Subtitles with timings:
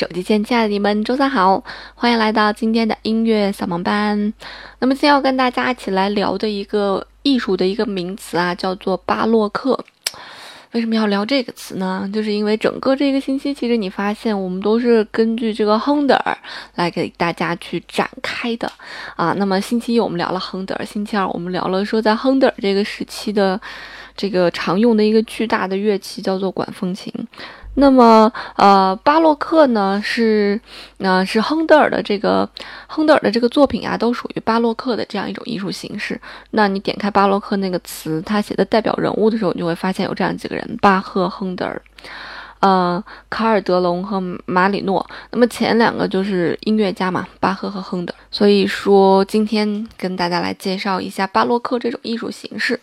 [0.00, 1.62] 手机前，亲爱的你们，周三好，
[1.94, 4.32] 欢迎来到今天的音乐扫盲班。
[4.78, 9.78] 那么今天要跟大家一起来聊的一个艺术的一个名词啊，叫做巴洛克。
[10.72, 12.10] 为什么要聊这个词呢？
[12.14, 16.34] 就是因为整个这个星期，其实你发现我们都是根据这个亨德尔
[16.76, 18.72] 来给大家去展开的
[19.16, 19.34] 啊。
[19.36, 23.60] 那么星期一我们聊了亨德尔，星期二我们聊了说在亨德尔这个时期的
[24.16, 27.12] 这个常用的一个巨大的乐器叫做管风琴。
[27.74, 30.60] 那么，呃，巴洛克呢是，
[30.98, 32.48] 呃，是亨德尔的这个
[32.86, 36.20] 亨德尔的这个作品啊，都属于巴洛克的这样一种艺术形式。
[36.50, 41.80] 那你点开巴洛克那个词，他写的代表人物的时候，你就会发现有这样几个人：巴赫、亨德尔。
[42.60, 48.14] 呃，卡尔德隆和马里诺，那么前两个就是音乐家嘛，巴赫和亨德。
[48.30, 52.78] 所以说，今天跟大家来介绍一下巴洛克这种艺术形式。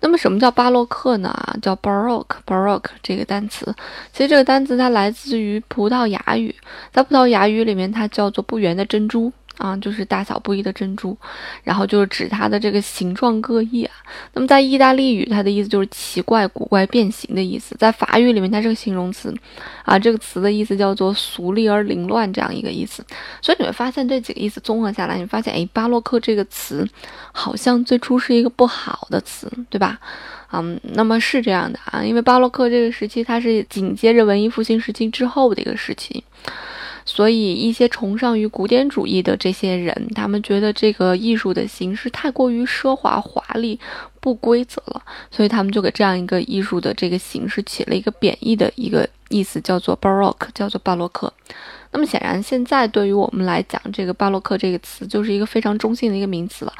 [0.00, 1.30] 那么，什么叫巴洛克呢？
[1.30, 3.74] 啊叫 Baroque，Baroque 这个单词，
[4.12, 6.54] 其实这个单词它来自于葡萄牙语，
[6.92, 9.32] 在葡萄牙语里面，它叫做不圆的珍珠。
[9.58, 11.16] 啊，就是大小不一的珍珠，
[11.64, 13.94] 然后就是指它的这个形状各异啊。
[14.34, 17.74] 那么在意大利语，它的意思就是奇怪、古怪、变形的意思。
[17.78, 19.34] 在法语里面，它是个形容词，
[19.84, 23.04] 啊，这个词的意思叫做俗丽而凌乱这样一个意思。
[23.40, 26.86] 所以你会发现这几个意思综合下来，你发现，哎，巴洛克这个词
[27.32, 29.98] 好像最初是一个不好的词，对吧？
[30.52, 36.22] 嗯，那么是这样的啊，因为巴洛克这个时期，它是紧接着文艺复兴时期之后的一个时期。
[37.06, 43.78] 所以，一些崇尚于古典主义的这些人，他们觉得这个艺术的形式太过于奢华、华丽、
[44.20, 51.32] 不规则了，所以他们就给这样一个艺术的这个形式起了一个贬义的一个意思，叫做 Baroque，叫做巴洛克。
[51.96, 56.72] 那么显然，现在对于我们来讲，这个巴洛克这个词就是一个非常中性的一个名词了。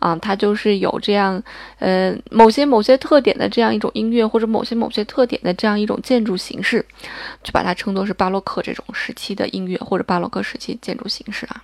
[0.00, 1.40] 啊，它就是有这样，
[1.78, 6.84] 呃，某些某些特点的这样一种音乐，或者某些某些特点的这样一种建筑形式，
[7.44, 11.62] 就把它称作是巴洛克这种时期的音乐，或者巴洛克时期建筑形式啊。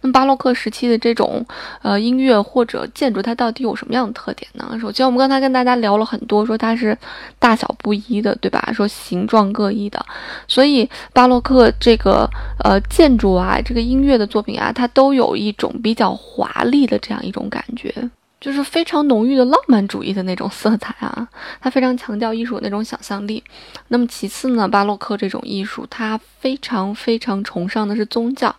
[0.00, 1.44] 那么巴洛克时期的这种
[1.82, 4.76] 呃音乐或者建筑，它到底有什么样的特点呢？
[4.80, 6.96] 首先，我们刚才跟大家聊了很多，说它是
[7.38, 8.70] 大小不一的，对吧？
[8.72, 10.04] 说形状各异的，
[10.46, 12.28] 所以巴洛克这个
[12.64, 17.92] 呃建筑啊，这个音乐的作品啊，它都有一种比较华丽的这样一种感觉，
[18.40, 21.26] 就是非常浓郁的浪漫主义的那种色彩啊，
[21.60, 23.42] 它非常强调艺术那种想象力。
[23.88, 28.54] 那么其次呢，巴洛克这种艺术，它非常非常崇尚的是宗教。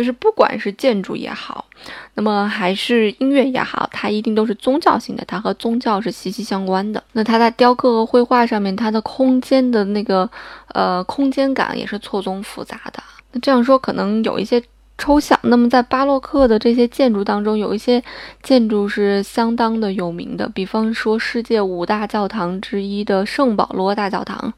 [0.00, 1.62] 就是不管是建筑也好，
[2.14, 7.04] 那么还是音乐也好，它一定都是宗教性的，它和宗教是息息相关的。
[7.12, 10.26] 那它在雕刻和绘画上面，它的空间的那个
[10.68, 13.02] 呃空间感也是错综复杂的。
[13.32, 14.62] 那这样说可能有一些
[14.96, 15.38] 抽象。
[15.42, 18.02] 那么在巴洛克的这些建筑当中，有一些
[18.42, 24.50] 建筑是相当的有名的，比方说世界五大教堂之一的圣保罗大教堂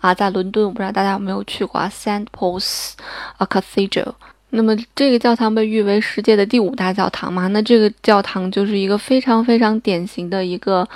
[0.00, 2.94] 啊，在伦敦，我不知道大家有没有去过啊，Saint Paul's
[3.38, 4.14] Cathedral。
[4.50, 7.46] 那么这个教堂被誉为世界的第五大教堂嘛？
[7.48, 10.86] 那这个教堂就是一个非常非常典型的一个，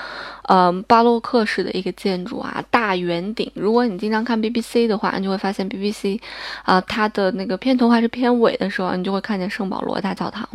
[0.44, 3.50] 呃，巴洛克式的一个建筑啊，大圆顶。
[3.54, 6.18] 如果你经常看 BBC 的话，你就会发现 BBC，
[6.64, 10.48] 啊，它的那个片头还是片尾的时候，你就会看见圣保罗大教堂。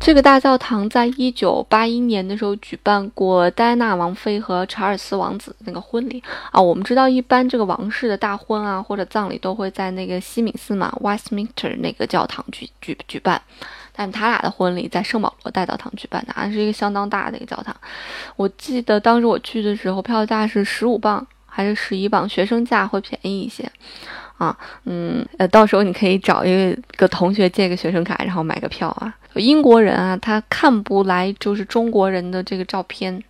[0.00, 6.60] 这个大教堂在一九八一年的时候举办过戴安娜王妃和查尔斯王子那个婚礼啊。
[6.60, 13.40] 我们知道，一般这个王室的大婚啊或者葬礼都会在那个西敏寺嘛 （Westminster） 那个教堂举举举办，
[13.92, 17.74] 但他俩的婚礼在圣保罗大教堂举办的，啊，是一个相当大的一个教堂。
[18.36, 23.70] 我记得当时我去的时候，票价是十五磅还是十一磅，学生价会便宜一些。
[24.38, 29.14] 啊，嗯，呃，到时候你可以找一个同学借个学生卡，然后买个票啊。
[29.34, 33.20] 英国人啊，他看不来就是中国人的这个照片，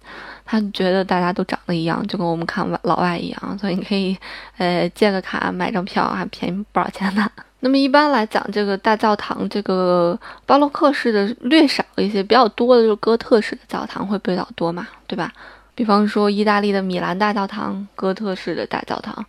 [0.44, 4.16] 他觉得大家都长得一样，就跟我们看老外一样，所以你可以，
[4.58, 7.26] 呃，借个卡买张票，还便宜不少钱呢。
[7.60, 15.32] 那么一般来讲，这个大教堂，这个巴洛克式的略少一些，比较多的就是哥特式的教堂会比较多嘛，对吧？
[15.74, 19.24] 比方说意大利的米兰大教堂，哥特式的大教堂。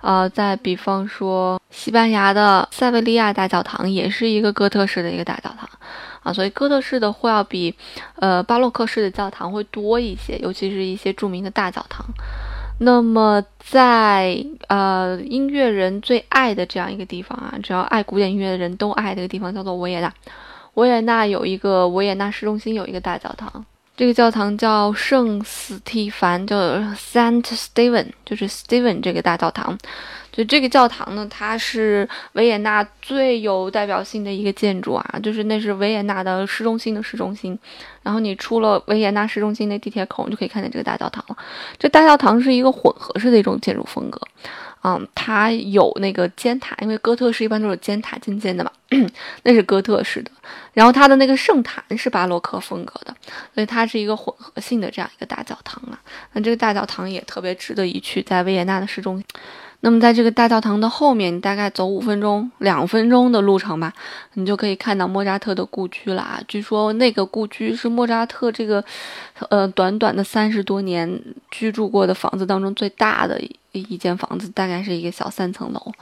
[0.00, 5.68] 呃，再比方说，西班牙的塞维利亚大教堂也是一个哥特式的一个大教堂，
[6.22, 7.74] 啊，所以哥特式的会要比，
[8.16, 12.04] 呃，巴洛克式的教堂会多一些，尤其是一些著名的大教堂。
[12.82, 20.10] 那么，在呃音乐人最爱的这样一个地方啊，只要爱古典音乐的人都爱这个地方，叫做维也纳。
[20.74, 23.66] 维也纳有一个维也纳市中心有一个大教堂。
[24.00, 26.56] 这个教堂叫圣斯蒂凡，叫
[26.94, 29.76] Saint Stephen，就是 Stephen 这个大教堂。
[30.32, 37.58] 就这个教堂呢，它是维也纳最有代表性的一个建筑啊，就是那是维也纳的市中心的市中心。
[38.02, 41.36] 然后你出了维也纳市中心的地铁口，你就可以看见这个大教堂了。
[41.78, 44.18] 这大教堂是一个混合式的一种建筑风格
[44.82, 48.70] 嗯，它有那个尖塔，因为哥特式一般都是尖塔尖尖的嘛，
[49.44, 50.30] 那是哥特式的。
[50.72, 53.14] 然后它的那个圣坛是巴洛克风格的，
[53.54, 56.00] 所以它是一个混合性的这样一个大教堂啊。
[56.32, 59.24] 那这个大教堂也特别值得一去，在维也纳的市中心。
[59.82, 63.90] 那么，在这个大教堂的后面，你大概走五分钟、两分钟的路程吧，
[64.34, 66.38] 你就可以看到莫扎特的故居了啊。
[66.46, 68.84] 据说那个故居是莫扎特这个，
[69.48, 75.92] 呃，短短的三十多年居住过的房子当中最大的一一间房子，大概是一个小三层楼，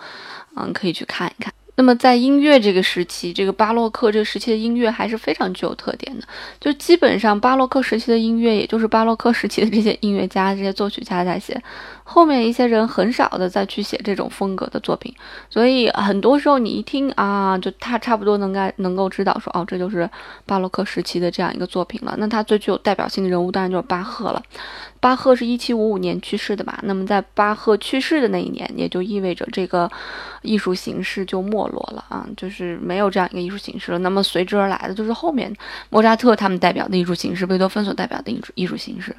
[0.56, 1.53] 嗯，可以去看一看。
[1.76, 6.26] 那么在音乐这个时期，这个巴洛克这个时期的音乐还是非常具有特点的。
[6.59, 11.62] 就基本上巴洛克时期的音乐，也就是巴洛克时期的这些音乐家、这些作曲家在写，
[12.11, 15.15] 后面一些人很少的再去写这种风格的作品。
[15.51, 20.09] 所以很多时候你一听啊，就他差不多能该能够知道说，哦，这就是
[20.47, 22.15] 巴洛克时期的这样一个作品了。
[22.17, 24.43] 那他最具有代表性的人物当然就是巴赫了。
[25.01, 26.81] 巴赫是一七五五年去世的吧？
[26.85, 29.89] 那么在巴赫去世的那一年，也就意味着这个
[30.43, 33.99] 艺术形式就没落了啊，就是没有这样一个艺术形式了。
[33.99, 35.55] 那么随之而来的就是后面
[35.91, 39.15] 莫扎特他们代表的艺术形式，贝多芬所代表的艺术艺术形式。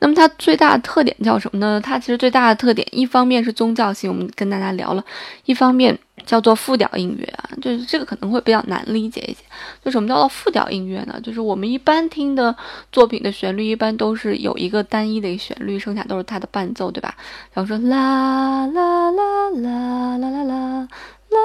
[0.00, 1.80] 那么它最大的特点叫什么呢？
[1.80, 5.02] 它其实最大的特点，一方面是宗教性，我们跟大家聊了；
[5.44, 9.38] 一方面叫做复调音乐啊，就是这个可能会比较难理解一些。
[9.84, 11.20] 就什么叫做复调音乐呢？
[11.22, 12.54] 就是我们一般听的
[12.92, 17.14] 作品的旋律，一般都是有一个单一的旋律，剩下都是它的伴奏，对吧？
[17.50, 20.88] 比方说啦啦啦啦啦啦啦。
[21.30, 21.36] 啦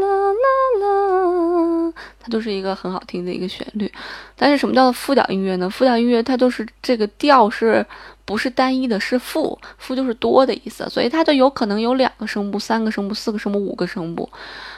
[0.00, 0.42] 啦啦
[0.80, 1.91] 啦，
[2.22, 3.90] 它就是一个很好听的一个旋律。
[4.36, 5.68] 但是什么叫做复调音乐呢？
[5.68, 7.84] 复调音乐它就是这个调是
[8.24, 8.98] 不是单一的？
[9.00, 14.28] 是复，复就是多的意思，所以它就有可能有两个声部、三个声部、四个声部、五个声部，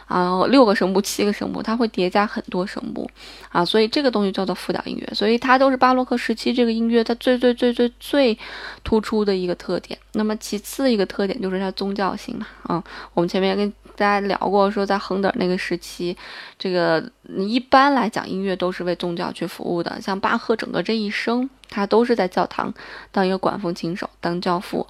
[0.07, 3.09] 啊，六个声部、七个声部，它会叠加很多声部，
[3.51, 5.07] 啊，所以这个东西叫做复调音乐。
[5.15, 8.39] 所以它都是巴洛克时期这个音乐它最最最最最
[8.83, 9.99] 突出的一个特点。
[10.13, 12.83] 那么其次一个特点就是它宗教性嘛，啊，
[13.13, 16.17] 我们前面跟大家聊过，说在亨德尔那个时期，
[16.59, 17.03] 这个
[17.39, 20.01] 一般来讲，音乐都是为宗教去服务的。
[20.01, 22.73] 像巴赫整个这一生，他都是在教堂
[23.13, 24.87] 当一个管风琴手，当教父，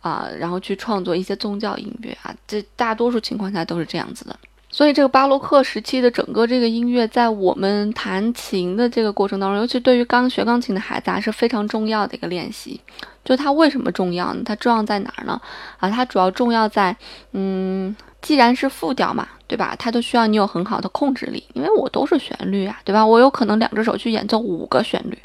[0.00, 2.34] 啊，然后去创作一些宗教音乐啊。
[2.46, 4.36] 这大多数情况下都是这样子的。
[4.70, 12.80] 所以，这个巴洛克时期的整个这个音乐，在我们弹琴的这个过程当中，尤其对于刚学钢琴的孩子，还是非常重要的一个练习。
[13.24, 14.42] 就它为什么重要呢？
[14.44, 15.40] 它重要在哪儿呢？
[15.78, 16.96] 啊，它主要重要在，
[17.32, 17.94] 嗯。
[18.24, 19.76] 既然是复调嘛，对吧？
[19.78, 23.04] 它都需要你有很好的控制力，因为我都是旋律啊，对吧？
[23.04, 25.18] 我有可能两只手去演奏五个旋律，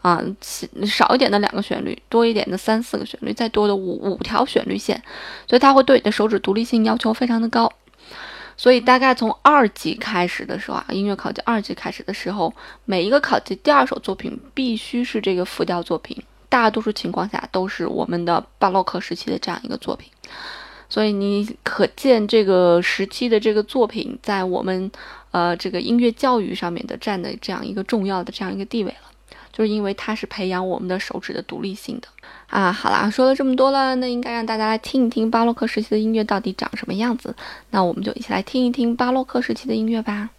[0.00, 0.24] 啊，
[0.86, 5.02] 少一点的两个旋律，多一点的三四个旋律，再多的五五条旋律线，
[5.46, 7.70] 所以它会对你的手指独立性要求非常的高。
[8.56, 12.52] 所以大概从二级开始的时候啊，音乐考级二级开始的时候，
[12.86, 20.10] 每一个考级第二首作品必须是这个复调作品，大多数情况下都是我们的巴洛克时期的这样一个作品。
[20.90, 24.90] 所以你可见这个时期的这个作品在我们，
[25.30, 32.08] 呃，这个音乐教育上面的占的这样一个重要的这样一个地位了，就是因为它是培养我们的手指的独立性的
[32.48, 32.72] 啊。
[32.72, 37.34] 好啦，说了这么多了，那应该让大家来听一听巴洛克时期的音乐到底长什么样子。
[37.70, 40.30] 那我们就一起来听一听巴洛克时期的音乐吧。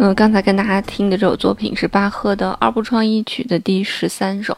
[0.00, 4.56] 那刚才跟大家听的这首作品是巴赫的二部创意曲的第十三首。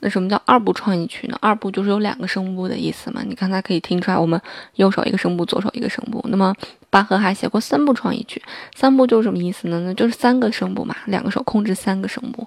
[0.00, 1.38] 那什么叫二部创意曲呢？
[1.40, 3.22] 二部就是有两个声部的意思嘛。
[3.26, 4.38] 你刚才可以听出来，我们
[4.74, 6.22] 右手一个声部，左手一个声部。
[6.28, 6.54] 那么
[6.90, 8.42] 巴赫还写过三部创意曲，
[8.74, 9.80] 三部就是什么意思呢？
[9.80, 12.46] 那就是三个声部嘛，两个手控制三个声部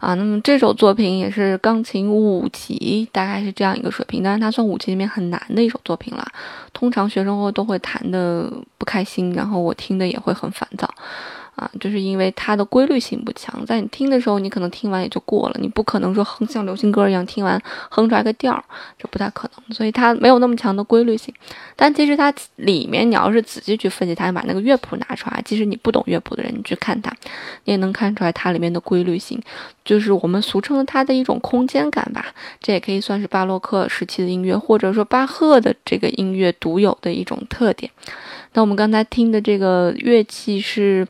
[0.00, 0.14] 啊。
[0.14, 6.26] 那么这首作品也是钢琴五级，大概是这样一个水平，但是它算五级里面很难的一首作品了。
[6.72, 10.92] 通常学生会都会弹的不开心，然后我听的也会很烦躁。
[11.56, 18.62] 啊，就是因为它的规律性不强，在你听的时候，你可能听完也就过了，你不可能说哼像流行歌一样听完哼出来个调儿，
[18.98, 21.34] 这不太可能，所以它没有那么强的规律性。
[21.74, 27.10] 但其实它里面，你要是仔细去分析它，把那个乐谱拿出来，即使你不懂乐谱的人，你去看它，
[27.64, 29.40] 你也能看出来它里面的规律性，
[29.82, 32.26] 就是我们俗称的它的一种空间感吧。
[32.60, 37.90] 这也可以算是巴洛克时期的音乐，或者说巴赫的这个音乐独有的一种特点。
[38.52, 41.06] 那我们刚才听的这个乐器是，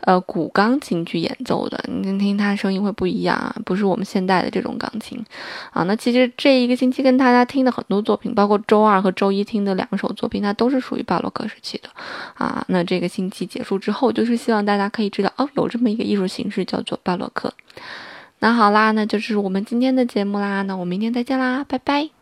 [0.00, 5.24] 呃，古钢琴去演奏的，你听听它声音会不一样啊，不是我们现代的这种钢琴，
[5.72, 11.88] 啊，那其实这一个星期跟大家听的很多作品，包括周二和周一听的两首作品，它都是属于巴洛克时期的，
[12.34, 17.52] 啊，那这个星期结束之后，就是希望大家可以知道，哦，有这么一个艺术形式叫做巴洛克。
[18.38, 22.15] 那好啦，那就是我们今天的节目啦，那我明天再见啦，拜拜。